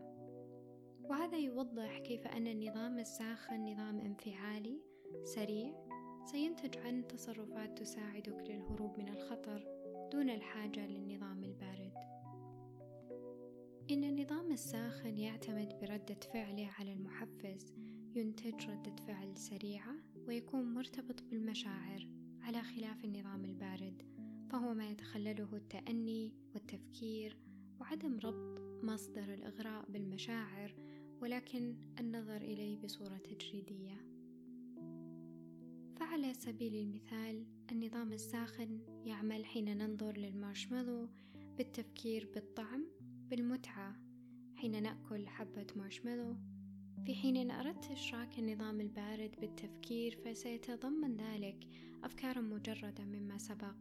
وهذا 1.05 1.39
يوضح 1.39 1.99
كيف 1.99 2.27
أن 2.27 2.47
النظام 2.47 2.99
الساخن 2.99 3.73
نظام 3.73 4.01
انفعالي 4.01 4.81
سريع 5.25 5.87
سينتج 6.25 6.79
عنه 6.79 7.03
تصرفات 7.03 7.79
تساعدك 7.79 8.45
للهروب 8.49 8.99
من 8.99 9.09
الخطر 9.09 9.65
دون 10.13 10.31
الحاجة 10.31 10.87
للنظام 10.87 11.45
البارد. 11.45 11.93
إن 13.91 14.05
النظام 14.05 14.53
الساخن 14.53 15.19
يعتمد 15.19 15.79
بردة 15.81 16.21
فعله 16.33 16.71
على 16.79 16.93
المحفز 16.93 17.75
ينتج 18.15 18.71
ردة 18.71 18.97
فعل 19.07 19.37
سريعة 19.37 19.95
ويكون 20.29 20.75
مرتبط 20.75 21.23
بالمشاعر. 21.23 22.16
على 22.47 22.63
خلاف 22.63 23.05
النظام 23.05 23.45
البارد 23.45 24.03
فهو 24.51 24.75
ما 24.75 24.91
يتخلله 24.91 25.57
التأني 25.57 26.33
والتفكير 26.55 27.37
وعدم 27.81 28.19
ربط 28.19 28.85
مصدر 28.85 29.35
الإغراء 29.35 29.91
بالمشاعر 29.91 30.75
ولكن 31.21 31.77
النظر 32.01 32.37
إليه 32.37 32.77
بصورة 32.77 33.17
تجريدية. 33.17 34.07
فعلى 35.97 36.35
سبيل 36.35 36.75
المثال 36.75 37.47
النظام 37.73 38.13
الساخن 38.13 38.81
يعمل 39.05 39.45
حين 39.45 39.79
ننظر 39.79 40.17
للمارشميلو 40.17 41.09
بالتفكير 41.59 42.31
بالطعم 42.35 42.87
بالمتعة 43.31 43.97
حين 44.57 44.83
نأكل 44.83 45.29
حبة 45.29 45.67
مارشميلو 45.77 46.37
في 47.05 47.15
حين 47.15 47.37
إن 47.37 47.51
أردت 47.51 47.91
إشراك 47.91 48.39
النظام 48.39 48.81
البارد 48.81 49.31
بالتفكير 49.41 50.19
فسيتضمن 50.25 51.17
ذلك 51.17 51.67
أفكارا 52.05 52.41
مجردة 52.41 53.05
مما 53.05 53.39
سبق. 53.39 53.77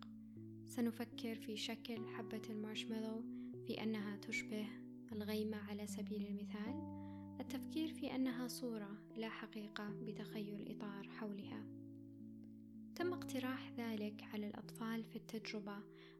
سنفكر 0.67 1.36
في 1.36 1.57
شكل 1.57 2.07
حبة 2.07 2.41
المارشميلو 2.50 3.24
في 3.67 3.84
أنها 3.84 4.17
تشبه 4.17 4.67
الغيمة 5.12 5.57
على 5.57 5.88
سبيل 5.88 6.25
المثال 6.27 7.05
التفكير 7.39 7.93
في 7.93 8.15
أنها 8.15 8.48
صورة 8.48 8.98
لا 9.17 9.29
حقيقة 9.29 9.89
بتخيل 9.89 10.75
إطار 10.75 11.10
حولها. 11.10 11.65
تم 12.95 13.13
اقتراح 13.13 13.72
ذلك 13.77 14.24
على 14.34 14.48
الأطفال 14.48 15.03
في 15.03 15.15
التجربة 15.15 15.77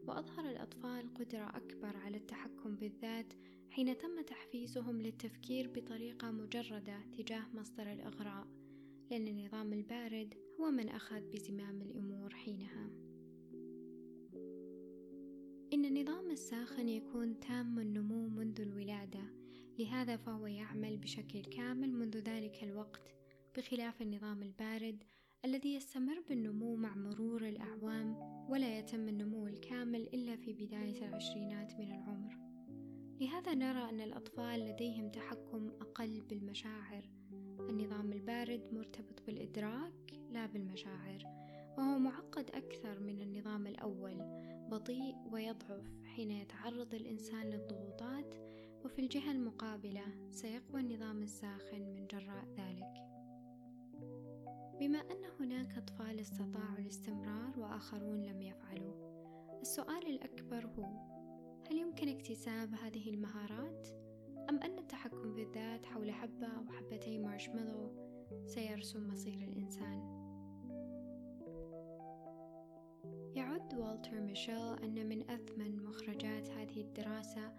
وأظهر 0.08 0.50
الأطفال 0.50 1.14
قدرة 1.14 1.58
أكبر 1.58 1.98
على 1.98 2.18
التحكم 2.18 2.75
بالذات 2.75 3.34
حين 3.75 3.98
تم 3.98 4.22
تحفيزهم 4.22 5.01
للتفكير 5.01 5.72
بطريقة 5.75 6.32
مجردة 6.32 6.98
تجاه 7.17 7.44
مصدر 7.53 7.91
الإغراء 7.91 8.48
لأن 9.12 9.27
النظام 9.27 9.74
البارد 9.74 10.34
هو 10.60 10.72
من 10.72 10.89
أخذ 10.89 11.22
بزمام 11.22 11.82
الأمور 11.82 12.34
حينها. 12.34 12.89
إن 15.74 15.86
النظام 15.86 16.32
الساخن 16.32 16.89
يكون 16.89 17.39
تام 17.39 17.79
النمو 17.79 18.27
منذ 18.27 18.62
الولادة 18.62 19.24
لهذا 19.79 20.17
فهو 20.17 20.48
يعمل 20.48 20.98
بشكل 20.98 21.41
كامل 21.41 21.91
منذ 21.91 22.17
ذلك 22.17 22.63
الوقت 22.63 23.15
بخلاف 23.58 24.01
النظام 24.01 24.44
البارد 24.44 25.03
الذي 25.46 25.75
يستمر 25.75 26.24
بالنمو 26.29 26.75
مع 26.75 26.96
مرور 26.96 27.48
الأعوام 27.48 28.15
ولا 28.50 28.79
يتم 28.79 29.08
النمو 29.08 29.48
الكامل 29.48 30.01
إلا 30.01 30.36
في 30.36 30.53
بداية 30.53 31.08
العشرينات 31.08 31.74
من 31.79 31.91
العمر. 31.91 32.45
لهذا 33.22 33.53
نرى 33.53 33.89
أن 33.89 34.01
الأطفال 34.01 34.60
لديهم 34.65 35.10
تحكم 35.10 35.72
أقل 35.81 36.22
بالمشاعر. 36.22 37.10
النظام 37.69 38.13
البارد 38.13 38.74
مرتبط 38.74 39.24
بالإدراك 39.27 40.13
لا 40.31 40.45
بالمشاعر 40.45 41.24
وهو 41.77 42.00
معقد 42.00 42.51
أكثر 42.51 43.00
من 43.00 43.22
النظام 43.22 43.67
الأول 43.67 44.17
بطيء 44.69 45.15
ويضعف 45.31 45.91
حين 46.05 46.31
يتعرض 46.31 46.93
الإنسان 46.93 47.50
للضغوطات 47.50 48.36
وفي 48.86 49.00
الجهة 49.00 49.31
المقابلة 49.31 50.31
سيقوى 50.31 50.81
النظام 50.81 51.24
الساخن 51.24 51.81
من 51.81 52.07
جراء 52.07 52.45
ذلك. 52.57 52.93
بما 54.79 55.00
أن 55.00 55.25
هناك 55.39 55.77
أطفال 55.77 56.19
استطاعوا 56.19 56.79
الاستمرار 56.79 57.60
وآخرون 57.60 58.22
لم 58.22 58.41
يفعلوا 58.41 58.93
السؤال 59.62 60.07
الأكبر 60.07 60.65
هو 60.65 61.14
هل 61.69 61.77
يمكن 61.77 62.10
اكتساب 62.10 62.74
هذه 62.74 63.10
المهارات؟ 63.10 63.88
أم 64.50 64.60
أن 64.60 64.79
التحكم 64.79 65.34
بالذات 65.36 65.86
حول 65.86 66.12
حبة 66.12 66.48
أو 66.48 66.65
حبتي 66.72 67.17
مارشميلو 67.17 67.91
سيرسم 68.45 69.07
مصير 69.07 69.34
الإنسان؟ 69.34 70.25
يعد 73.36 73.74
والتر 73.74 74.19
ميشيل 74.22 74.84
أن 74.84 75.10
من 75.10 75.29
أثمن 75.29 75.84
مخرجات 75.84 76.50
هذه 76.50 76.81
الدراسة 76.81 77.51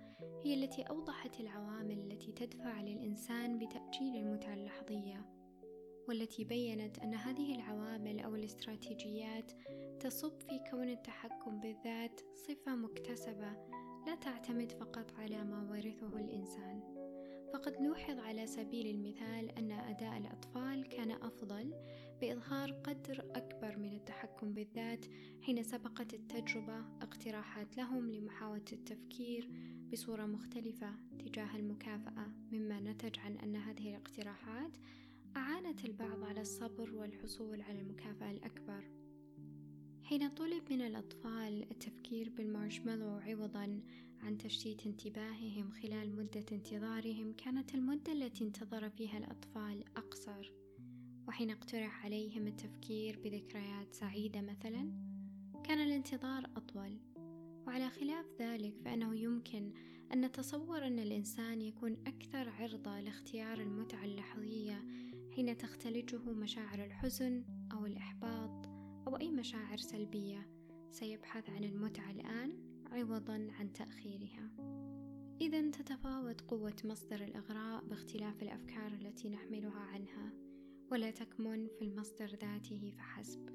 هي 0.44 0.54
التي 0.54 0.82
أوضحت 0.82 1.40
العوامل 1.40 1.98
التي 1.98 2.32
تدفع 2.32 2.80
للإنسان 2.80 3.58
بتأجيل 3.58 4.16
المتعة 4.16 4.54
اللحظية 4.54 5.26
والتي 6.08 6.44
بينت 6.44 6.98
أن 6.98 7.14
هذه 7.14 7.54
العوامل 7.54 8.20
أو 8.20 8.34
الاستراتيجيات 8.34 9.52
تصب 10.00 10.40
في 10.40 10.60
كون 10.70 10.88
التحكم 10.88 11.60
بالذات 11.60 12.20
صفة 12.34 12.76
مكتسبة 12.76 13.52
لا 14.06 14.14
تعتمد 14.14 14.72
فقط 14.72 15.12
على 15.18 15.44
ما 15.44 15.70
ورثه 15.70 16.16
الإنسان. 16.18 16.80
فقد 17.52 17.76
لوحظ 17.80 18.18
على 18.18 18.46
سبيل 18.46 18.86
المثال 18.86 19.50
أن 19.50 19.72
أداء 19.72 20.18
الأطفال 20.18 20.88
كان 20.88 21.10
أفضل 21.10 21.74
بإظهار 22.20 22.72
قدر 22.72 23.24
أكبر 23.34 23.76
من 23.76 23.92
التحكم 23.92 24.52
بالذات 24.52 25.06
حين 25.42 25.62
سبقت 25.62 26.14
التجربة 26.14 26.78
اقتراحات 27.02 27.76
لهم 27.76 28.10
لمحاولة 28.10 28.64
التفكير 28.72 29.50
بصورة 29.92 30.26
مختلفة 30.26 30.90
تجاه 31.18 31.56
المكافأة. 31.56 32.26
مما 32.52 32.80
نتج 32.80 33.18
عن 33.18 33.36
أن 33.38 33.56
هذه 33.56 33.88
الاقتراحات 33.88 34.76
أعانت 35.36 35.84
البعض 35.84 36.24
على 36.24 36.40
الصبر 36.40 36.94
والحصول 36.94 37.62
على 37.62 37.80
المكافأة 37.80 38.30
الأكبر. 38.30 39.05
حين 40.08 40.28
طلب 40.28 40.62
من 40.70 40.80
الأطفال 40.80 41.70
التفكير 41.70 42.30
بالمارشميلو 42.30 43.08
عوضا 43.08 43.80
عن 44.22 44.38
تشتيت 44.38 44.86
انتباههم 44.86 45.70
خلال 45.70 46.16
مدة 46.16 46.44
انتظارهم 46.52 47.32
كانت 47.32 47.74
المدة 47.74 48.12
التي 48.12 48.44
انتظر 48.44 48.90
فيها 48.90 49.18
الأطفال 49.18 49.84
أقصر. 49.96 50.52
وحين 51.28 51.50
اقترح 51.50 52.04
عليهم 52.04 52.46
التفكير 52.46 53.18
بذكريات 53.24 53.94
سعيدة 53.94 54.40
مثلا 54.40 54.92
كان 55.64 55.78
الانتظار 55.78 56.50
أطول. 56.56 56.98
وعلى 57.66 57.90
خلاف 57.90 58.26
ذلك 58.40 58.74
فإنه 58.84 59.14
يمكن 59.16 59.72
أن 60.12 60.24
نتصور 60.24 60.86
أن 60.86 60.98
الإنسان 60.98 61.62
يكون 61.62 61.96
أكثر 62.06 62.48
عرضة 62.48 63.00
لاختيار 63.00 63.60
المتعة 63.60 64.04
اللحظية 64.04 64.84
حين 65.36 65.56
تختلجه 65.58 66.32
مشاعر 66.32 66.84
الحزن 66.84 67.44
أو 67.72 67.86
الإحباط. 67.86 68.45
أو 69.06 69.16
أي 69.16 69.30
مشاعر 69.30 69.76
سلبية 69.76 70.48
سيبحث 70.90 71.50
عن 71.50 71.64
المتعة 71.64 72.10
الآن 72.10 72.58
عوضا 72.92 73.48
عن 73.58 73.72
تأخيرها. 73.72 74.50
إذا 75.40 75.70
تتفاوت 75.70 76.40
قوة 76.40 76.76
مصدر 76.84 77.24
الإغراء 77.24 77.84
باختلاف 77.84 78.42
الأفكار 78.42 78.92
التي 78.92 79.28
نحملها 79.28 79.80
عنها 79.80 80.32
ولا 80.90 81.10
تكمن 81.10 81.68
في 81.68 81.82
المصدر 81.82 82.26
ذاته 82.26 82.92
فحسب 82.98 83.48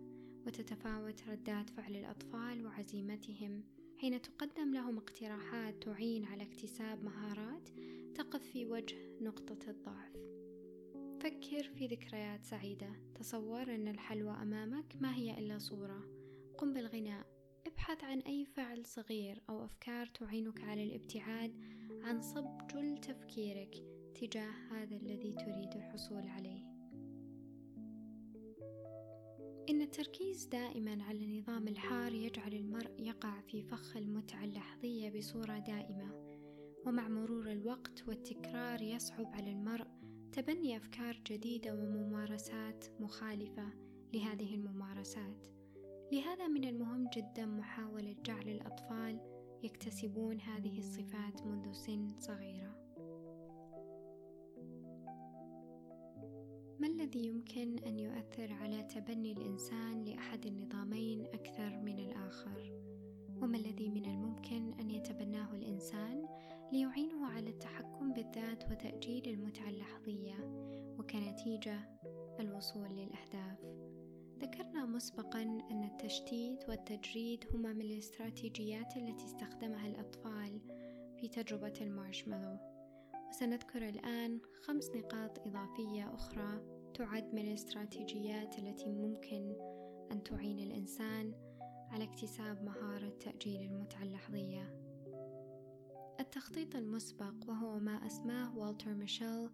وتتفاوت 0.46 1.24
ردات 1.28 1.70
فعل 1.70 1.96
الأطفال 1.96 2.66
وعزيمتهم. 2.66 3.64
حين 3.98 4.22
تقدم 4.22 4.74
لهم 4.74 4.98
اقتراحات 4.98 5.84
تعين 5.84 6.26
على 6.26 6.44
اكتساب 6.44 7.04
مهارات 7.04 7.70
تقف 8.16 8.44
في 8.44 8.66
وجه 8.66 8.98
نقطة 9.22 9.70
الضعف. 9.70 10.31
فكر 11.22 11.64
في 11.64 11.88
ذكريات 11.88 12.46
سعيدة. 12.46 12.90
تصور 13.16 13.76
أن 13.76 13.88
الحلوى 13.88 14.32
أمامك 14.32 14.96
ما 15.02 15.16
هي 15.16 15.40
إلا 15.40 15.58
صورة. 15.58 16.04
قم 16.58 16.74
بالغناء. 16.74 17.26
ابحث 17.68 18.04
عن 18.04 18.20
أي 18.20 18.46
فعل 18.46 18.86
صغير 18.86 19.42
أو 19.50 19.66
أفكار 19.66 20.06
تعينك 20.06 20.64
على 20.64 20.84
الابتعاد 20.84 21.54
عن 22.04 22.22
صب 22.22 22.68
جل 22.68 22.98
تفكيرك 22.98 23.76
تجاه 24.22 24.52
هذا 24.72 24.96
الذي 24.96 25.34
تريد 25.34 25.76
الحصول 25.76 26.28
عليه. 26.28 26.64
إن 29.70 29.82
التركيز 29.82 30.46
دائما 30.46 31.04
على 31.04 31.24
النظام 31.24 31.68
الحار 31.68 32.14
يجعل 32.14 32.54
المرء 32.54 32.92
يقع 33.00 33.42
في 33.42 33.64
فخ 33.64 33.98
المتعة 33.98 34.44
اللحظية 34.44 35.10
بصورة 35.10 35.60
دائمة. 35.60 36.22
ومع 36.86 37.08
مرور 37.08 37.52
الوقت 37.52 38.08
والتكرار 38.08 38.82
يصعب 38.82 39.28
على 39.36 39.52
المرء 39.52 40.01
تبني 40.32 40.78
أفكار 40.78 41.22
جديدة 41.28 41.74
وممارسات 41.74 42.86
مخالفة 43.00 43.70
لهذه 44.14 44.56
الممارسات. 44.56 45.48
لهذا 46.12 46.48
من 46.48 46.64
المهم 46.64 47.10
جدا 47.18 47.46
محاولة 47.46 48.16
جعل 48.26 48.50
الأطفال 48.50 49.20
يكتسبون 49.64 50.42
هذه 50.42 50.80
الصفات 50.80 51.42
منذ 51.46 51.72
سن 51.72 52.14
صغيرة. 52.20 52.76
ما 56.80 56.88
الذي 56.88 57.26
يمكن 57.26 57.80
أن 57.80 58.00
يؤثر 58.00 58.54
على 58.54 58.84
تبني 58.84 59.32
الإنسان 59.32 60.04
لأحد 60.04 60.46
النظامين 60.46 61.26
أكثر؟ 61.26 61.61
مسبقا 75.02 75.42
أن 75.42 75.84
التشتيت 75.84 76.70
والتجريد 76.70 77.46
هما 77.54 77.74
من 77.74 77.82
الاستراتيجيات 77.82 78.98
التي 78.98 79.26
استخدمها 79.26 79.88
الأطفال 79.88 80.62
في 81.20 81.28
تجربة 81.28 81.74
المارشميلو. 81.82 82.58
وسنذكر 83.30 83.90
الآن 83.90 84.40
خمس 84.64 84.90
نقاط 84.90 85.40
إضافية 85.48 86.14
أخرى 86.14 86.62
تعد 86.94 87.34
من 87.34 87.48
الاستراتيجيات 87.48 88.60
التي 88.60 88.90
ممكن 88.90 89.56
أن 90.12 90.24
تعين 90.24 90.60
الإنسان 90.60 91.34
على 91.90 92.04
اكتساب 92.04 92.64
مهارة 92.64 93.10
تأجيل 93.10 93.62
المتعة 93.62 94.04
اللحظية. 94.04 94.82
التخطيط 96.20 96.76
المسبق 96.76 97.50
وهو 97.50 97.80
ما 97.80 98.08
أسماه 98.08 98.58
والتر 98.58 98.94
ميشيل 98.94 99.50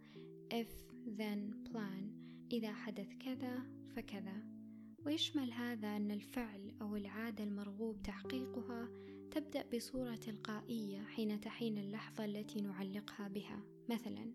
if 0.53 0.91
then 1.17 1.69
plan 1.69 2.03
إذا 2.51 2.73
حدث 2.73 3.07
كذا 3.19 3.63
فكذا. 3.95 4.56
ويشمل 5.07 5.51
هذا 5.53 5.97
أن 5.97 6.11
الفعل 6.11 6.73
أو 6.81 6.95
العادة 6.95 7.43
المرغوب 7.43 8.03
تحقيقها 8.03 8.89
تبدأ 9.31 9.65
بصورة 9.73 10.15
تلقائية 10.15 11.03
حين 11.03 11.41
تحين 11.41 11.77
اللحظة 11.77 12.25
التي 12.25 12.61
نعلقها 12.61 13.27
بها. 13.27 13.63
مثلا 13.89 14.33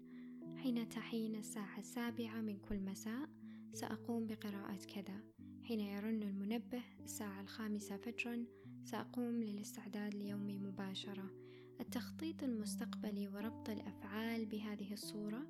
حين 0.56 0.88
تحين 0.88 1.34
الساعة 1.34 1.78
السابعة 1.78 2.40
من 2.40 2.58
كل 2.58 2.80
مساء 2.80 3.28
سأقوم 3.72 4.26
بقراءة 4.26 4.76
كذا. 4.94 5.20
حين 5.62 5.80
يرن 5.80 6.22
المنبه 6.22 6.82
الساعة 7.04 7.40
الخامسة 7.40 7.96
فجرا 7.96 8.44
سأقوم 8.84 9.42
للاستعداد 9.42 10.14
ليومي 10.14 10.58
مباشرة. 10.58 11.30
التخطيط 11.80 12.42
المستقبلي 12.42 13.28
وربط 13.28 13.70
الأفعال 13.70 14.46
بهذه 14.46 14.92
الصورة 14.92 15.46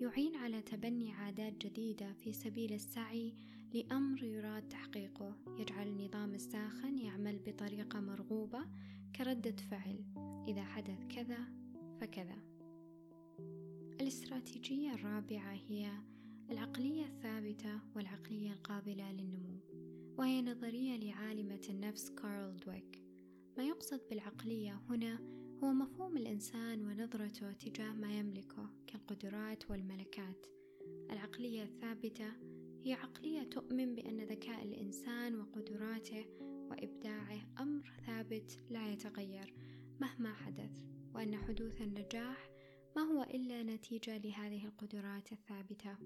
يعين 0.00 0.36
على 0.36 0.62
تبني 0.62 1.12
عادات 1.12 1.66
جديدة 1.66 2.12
في 2.12 2.32
سبيل 2.32 2.72
السعي 2.72 3.34
لأمر 3.74 4.22
يراد 4.22 4.68
تحقيقه. 4.68 5.36
يجعل 5.58 5.88
النظام 5.88 6.34
الساخن 6.34 6.98
يعمل 6.98 7.38
بطريقة 7.46 8.00
مرغوبة 8.00 8.66
كردة 9.16 9.56
فعل. 9.70 10.04
إذا 10.48 10.64
حدث 10.64 11.04
كذا 11.14 11.38
فكذا. 12.00 12.36
الاستراتيجية 14.00 14.94
الرابعة 14.94 15.52
هي 15.52 15.90
العقلية 16.50 17.04
الثابتة 17.04 17.80
والعقلية 17.96 18.52
القابلة 18.52 19.12
للنمو 19.12 19.60
وهي 20.18 20.42
نظرية 20.42 20.96
لعالمة 20.96 21.60
النفس 21.70 22.10
كارل 22.10 22.56
دويك. 22.56 23.02
ما 23.58 23.64
يقصد 23.64 24.00
بالعقلية 24.10 24.80
هنا 24.90 25.18
هو 25.64 25.72
مفهوم 25.72 26.16
الإنسان 26.16 26.84
ونظرته 26.84 27.52
تجاه 27.52 27.92
ما 27.92 28.18
يملكه 28.18 28.70
كالقدرات 28.86 29.70
والملكات. 29.70 30.46
العقلية 31.10 31.62
الثابتة 31.62 32.45
هي 32.86 32.92
عقلية 32.92 33.42
تؤمن 33.42 33.94
بأن 33.94 34.20
ذكاء 34.20 34.64
الإنسان 34.64 35.40
وقدراته 35.40 36.24
وإبداعه 36.70 37.38
أمر 37.60 37.92
ثابت 38.06 38.58
لا 38.70 38.92
يتغير 38.92 39.54
مهما 40.00 40.34
حدث 40.34 40.70
وأن 41.14 41.36
حدوث 41.36 41.82
النجاح 41.82 42.50
ما 42.96 43.02
هو 43.02 43.22
إلا 43.22 43.62
نتيجة 43.62 44.18
لهذه 44.18 44.64
القدرات 44.64 45.32
الثابتة. 45.32 45.96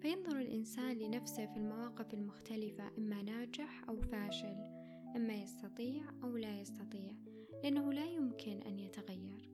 فينظر 0.00 0.40
الإنسان 0.40 0.98
لنفسه 0.98 1.46
في 1.46 1.56
المواقف 1.56 2.14
المختلفة 2.14 2.90
إما 2.98 3.22
ناجح 3.22 3.84
أو 3.88 4.00
فاشل 4.00 4.56
إما 5.16 5.34
يستطيع 5.34 6.04
أو 6.22 6.36
لا 6.36 6.60
يستطيع 6.60 7.12
لأنه 7.62 7.92
لا 7.92 8.06
يمكن 8.06 8.62
أن 8.62 8.78
يتغير. 8.78 9.48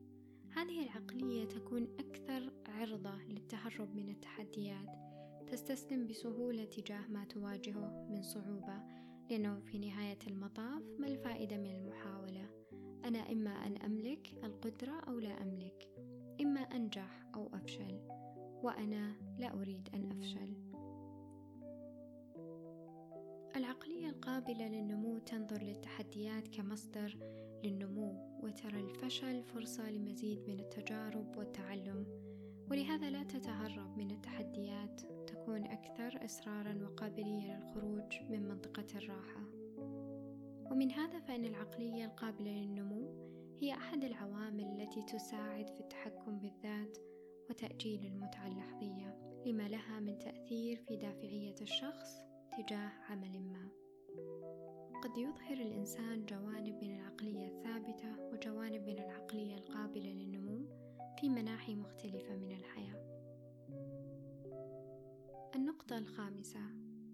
هذه 0.49 0.83
العقلية 0.83 1.45
تكون 1.45 1.83
أكثر 1.99 2.53
عرضة 2.67 3.23
للتهرب 3.23 3.95
من 3.95 4.09
التحديات 4.09 5.08
تستسلم 5.51 6.07
بسهولة 6.07 6.65
تجاه 6.65 7.07
ما 7.07 7.25
تواجهه 7.25 8.07
من 8.09 8.21
صعوبة 8.21 8.81
لأنه 9.29 9.59
في 9.59 9.77
نهاية 9.77 10.17
المطاف 10.27 10.83
ما 10.99 11.07
الفائدة 11.07 11.57
من 11.57 11.71
المحاولة؟ 11.71 12.49
أنا 13.05 13.31
إما 13.31 13.49
أن 13.49 13.77
أملك 13.77 14.33
القدرة 14.43 14.99
أو 15.07 15.19
لا 15.19 15.41
أملك 15.41 15.89
إما 16.41 16.59
أنجح 16.59 17.25
أو 17.35 17.49
أفشل 17.53 17.99
وأنا 18.63 19.15
لا 19.39 19.53
أريد 19.53 19.89
أن 19.93 20.11
أفشل. 20.11 20.53
العقلية 23.55 24.09
القابلة 24.09 24.67
للنمو 24.67 25.17
تنظر 25.17 25.63
للتحديات 25.63 26.47
كمصدر 26.47 27.17
للنمو 27.63 28.39
وترى 28.43 28.79
الفشل 28.79 29.43
فرصة 29.43 29.91
لمزيد 29.91 30.39
من 30.47 30.59
التجارب 30.59 31.37
والتعلم 31.37 32.05
ولهذا 32.71 33.09
لا 33.09 33.23
تتهرب 33.23 33.97
من 33.97 34.11
التحديات. 34.11 35.18
تكون 35.49 35.65
أكثر 35.65 36.25
إصرارا 36.25 36.79
وقابلية 36.83 37.57
للخروج 37.57 38.21
من 38.29 38.47
منطقة 38.47 38.85
الراحة. 38.95 39.41
ومن 40.71 40.91
هذا 40.91 41.19
فإن 41.19 41.45
العقلية 41.45 42.05
القابلة 42.05 42.51
للنمو 42.51 43.29
هي 43.61 43.73
أحد 43.73 44.03
العوامل 44.03 44.63
التي 44.63 45.01
تساعد 45.01 45.69
في 45.69 45.79
التحكم 45.79 46.39
بالذات 46.39 46.97
وتأجيل 47.49 48.05
المتعة 48.05 48.47
اللحظية 48.47 49.17
لما 49.45 49.67
لها 49.67 49.99
من 49.99 50.19
تأثير 50.19 50.77
في 50.87 50.95
دافعية 50.95 51.55
الشخص 51.61 52.21
تجاه 52.57 52.91
عمل 53.09 53.41
ما. 53.41 53.69
قد 55.03 55.17
يظهر 55.17 55.53
الإنسان 55.53 56.25
جوانب 56.25 56.83
من 56.83 56.98
النقطة 65.91 66.09
الخامسة. 66.09 66.59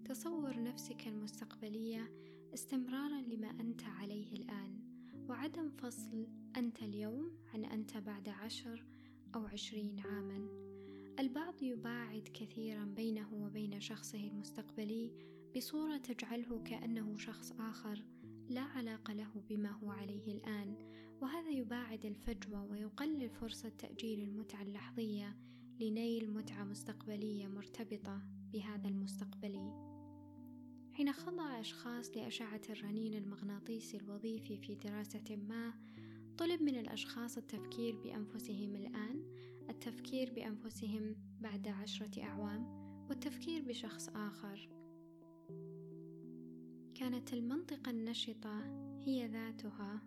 تصور 0.04 0.62
نفسك 0.62 1.06
المستقبلية 1.06 2.12
استمرارا 2.54 3.20
لما 3.20 3.50
أنت 3.50 3.82
عليه 3.84 4.32
الآن 4.32 4.80
وعدم 5.28 5.70
فصل 5.70 6.26
أنت 6.56 6.82
اليوم 6.82 7.30
عن 7.54 7.64
أنت 7.64 7.96
بعد 7.96 8.28
عشر 8.28 8.84
أو 9.34 9.46
عشرين 9.46 10.00
عاما. 10.00 10.48
البعض 11.18 11.62
يباعد 11.62 12.28
كثيرا 12.34 12.84
بينه 12.84 13.34
وبين 13.34 13.80
شخصه 13.80 14.28
المستقبلي 14.28 15.12
بصورة 15.56 15.96
تجعله 15.96 16.62
كأنه 16.62 17.16
شخص 17.16 17.52
آخر 17.52 18.04
لا 18.48 18.62
علاقة 18.62 19.12
له 19.12 19.42
بما 19.48 19.70
هو 19.70 19.90
عليه 19.90 20.32
الآن 20.32 20.76
وهذا 21.20 21.50
يباعد 21.50 22.06
الفجوة 22.06 22.64
ويقلل 22.64 23.30
فرصة 23.30 23.68
تأجيل 23.68 24.22
المتعة 24.22 24.62
اللحظية 24.62 25.36
لنيل 25.80 26.30
متعة 26.30 26.64
مستقبلية 26.64 27.46
مرتبطة. 27.46 28.35
بهذا 28.52 28.88
المستقبلي 28.88 29.86
حين 30.92 31.12
خضع 31.12 31.60
أشخاص 31.60 32.10
لأشعة 32.16 32.62
الرنين 32.70 33.14
المغناطيسي 33.14 33.96
الوظيفي 33.96 34.58
في 34.58 34.74
دراسة 34.74 35.36
ما 35.36 35.74
طلب 36.38 36.62
من 36.62 36.78
الأشخاص 36.78 37.36
التفكير 37.36 37.96
بأنفسهم 37.96 38.76
الآن 38.76 39.22
التفكير 39.70 40.32
بأنفسهم 40.34 41.16
بعد 41.40 41.68
عشرة 41.68 42.22
أعوام 42.22 42.86
والتفكير 43.08 43.62
بشخص 43.62 44.08
آخر. 44.08 44.68
كانت 46.94 47.32
المنطقة 47.32 47.90
النشطة 47.90 48.60
هي 49.04 49.26
ذاتها 49.26 50.02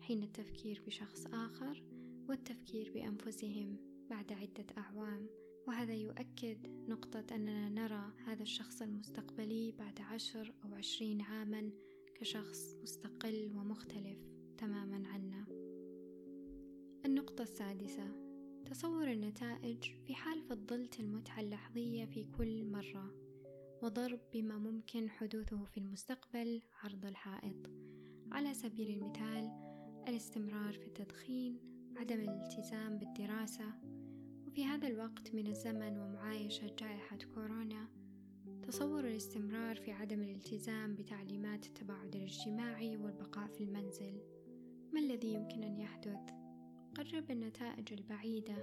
حين 0.00 0.22
التفكير 0.22 0.82
بشخص 0.86 1.26
آخر 1.26 1.82
والتفكير 2.28 2.92
بأنفسهم 2.94 3.76
بعد 4.10 4.32
عدة 4.32 4.66
أعوام. 4.78 5.26
وهذا 5.70 5.94
يؤكد 5.94 6.66
نقطة 6.88 7.24
أننا 7.34 7.68
نرى 7.68 8.12
هذا 8.26 8.42
الشخص 8.42 8.82
المستقبلي 8.82 9.72
بعد 9.72 10.00
عشر 10.00 10.54
أو 10.64 10.74
عشرين 10.74 11.20
عاما 11.20 11.70
كشخص 12.14 12.76
مستقل 12.82 13.52
ومختلف 13.56 14.18
تماما 14.58 15.08
عنا. 15.08 15.46
النقطة 17.04 17.42
السادسة 17.42 18.04
تصور 18.64 19.10
النتائج 19.12 19.84
في 20.06 20.14
حال 20.14 20.42
فضلت 20.42 21.00
المتعة 21.00 21.40
اللحظية 21.40 22.04
في 22.04 22.24
كل 22.24 22.64
مرة 22.64 23.14
وضرب 23.82 24.20
بما 24.32 24.58
ممكن 24.58 25.10
حدوثه 25.10 25.64
في 25.64 25.78
المستقبل 25.78 26.62
عرض 26.82 27.06
الحائط. 27.06 27.70
على 28.32 28.54
سبيل 28.54 28.90
المثال 28.90 29.50
الاستمرار 30.08 30.72
في 30.72 30.86
التدخين 30.86 31.58
عدم 31.96 32.20
الالتزام 32.20 32.98
بالدراسة 32.98 33.99
وفي 34.50 34.64
هذا 34.64 34.88
الوقت 34.88 35.34
من 35.34 35.46
الزمن 35.46 35.98
ومعايشة 35.98 36.66
جائحة 36.78 37.18
كورونا 37.34 37.88
تصور 38.62 39.04
الاستمرار 39.04 39.76
في 39.76 39.92
عدم 39.92 40.22
الالتزام 40.22 40.94
بتعليمات 40.94 41.66
التباعد 41.66 42.16
الاجتماعي 42.16 42.96
والبقاء 42.96 43.46
في 43.46 43.64
المنزل. 43.64 44.20
ما 44.92 45.00
الذي 45.00 45.34
يمكن 45.34 45.62
أن 45.62 45.76
يحدث؟ 45.76 46.30
قرب 46.96 47.30
النتائج 47.30 47.92
البعيدة 47.92 48.56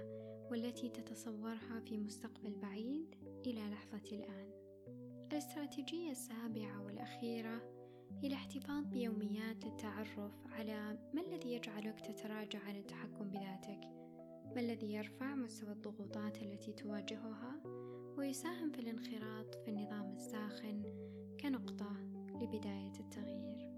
والتي 0.50 0.88
تتصورها 0.88 1.80
في 1.80 1.98
مستقبل 1.98 2.54
بعيد 2.62 3.14
إلى 3.46 3.60
لحظة 3.60 4.16
الآن. 4.16 4.50
الاستراتيجية 5.32 6.10
السابعة 6.10 6.82
والأخيرة 6.84 7.62
هي 8.22 8.28
الاحتفاظ 8.28 8.84
بيوميات 8.84 9.64
للتعرف 9.64 10.20
على 10.46 10.98
ما 11.14 11.20
الذي 11.20 11.52
يجعلك 11.52 12.00
تتراجع 12.00 12.58
عن 12.58 12.76
التحكم 12.76 13.30
بذاتك. 13.30 13.97
ما 14.58 14.64
الذي 14.64 14.92
يرفع 14.92 15.34
مستوى 15.34 15.72
الضغوطات 15.72 16.42
التي 16.42 16.72
تواجهها 16.72 17.60
ويساهم 18.16 18.70
في 18.70 18.78
الانخراط 18.78 19.54
في 19.54 19.68
النظام 19.70 20.12
الساخن 20.12 20.82
كنقطة 21.40 21.92
لبداية 22.40 22.92
التغيير 23.00 23.70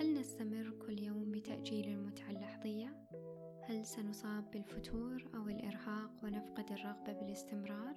هل 0.00 0.14
نستمر 0.14 0.70
كل 0.70 1.02
يوم 1.02 1.32
بتأجيل 1.32 1.88
المتعة 1.88 2.30
اللحظية؟ 2.30 3.06
هل 3.62 3.86
سنصاب 3.86 4.50
بالفتور 4.50 5.30
أو 5.34 5.48
الإرهاق 5.48 6.24
ونفقد 6.24 6.72
الرغبة 6.72 7.12
بالاستمرار؟ 7.12 7.96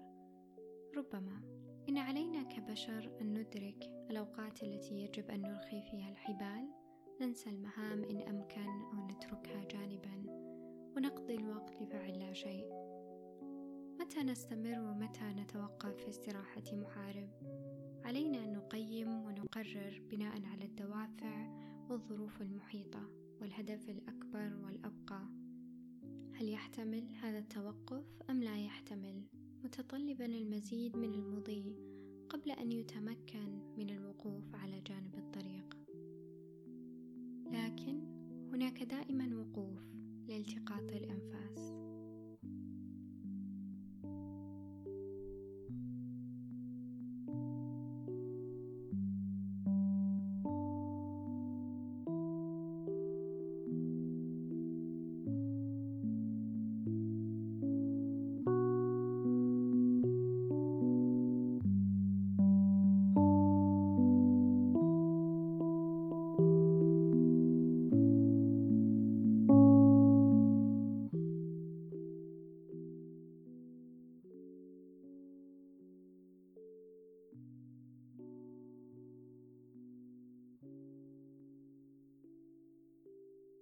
ربما 0.97 1.41
إن 1.89 1.97
علينا 1.97 2.43
كبشر 2.43 3.17
أن 3.21 3.34
ندرك 3.34 3.84
الأوقات 4.10 4.63
التي 4.63 4.93
يجب 4.93 5.32
أن 5.32 5.41
نرخي 5.41 5.82
فيها 5.82 6.10
الحبال 6.10 6.80
ننسى 7.21 7.49
المهام 7.49 8.03
إن 8.03 8.21
أمكن 8.21 8.81
أو 8.93 9.07
نتركها 9.07 9.63
جانبا 9.63 10.23
ونقضي 10.95 11.36
الوقت 11.36 11.81
لفعل 11.81 12.19
لا 12.19 12.34
شيء. 12.34 12.65
متى 13.99 14.23
نستمر 14.23 14.79
ومتى 14.79 15.23
نتوقف 15.23 15.95
في 15.95 16.10
استراحة 16.10 16.63
محارب؟ 16.73 17.29
علينا 18.05 18.38
أن 18.38 18.53
نقيم 18.53 19.25
ونقرر 19.25 20.01
بناء 20.10 20.45
على 20.45 20.65
الدوافع 20.65 21.47
والظروف 21.89 22.41
المحيطة 22.41 23.10
والهدف 23.41 23.89
الأكبر 23.89 24.55
والأبقى. 24.65 25.21
هل 26.34 26.49
يحتمل 26.49 27.15
هذا 27.21 27.38
التوقف 27.38 28.05
أم 28.29 28.43
لا 28.43 28.57
يحتمل؟ 28.57 29.23
متطلبا 29.63 30.25
المزيد 30.25 30.97
من 30.97 31.13
المضي 31.13 31.75
قبل 32.29 32.51
أن 32.51 32.71
يتمكن 32.71 33.75
من 33.77 33.89
الوقوف 33.89 34.55
على 34.55 34.81
جانب 34.81 35.15
الطريق. 35.17 35.61
لكن 37.51 38.01
هناك 38.53 38.83
دائما 38.83 39.35
وقوف 39.35 39.83
لالتقاط 40.27 40.91
الأنفاس. 40.91 41.90